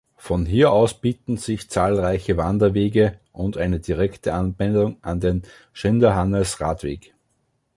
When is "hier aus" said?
0.47-0.99